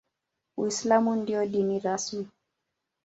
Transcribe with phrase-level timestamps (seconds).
[0.57, 2.27] Uislamu ndio dini rasmi.